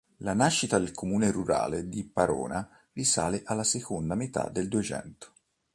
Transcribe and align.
La 0.21 0.33
nascita 0.33 0.79
del 0.79 0.93
comune 0.93 1.29
rurale 1.29 1.87
di 1.87 2.03
Parona 2.03 2.67
risale 2.93 3.43
alla 3.45 3.63
seconda 3.63 4.15
metà 4.15 4.49
del 4.49 4.67
Duecento. 4.67 5.31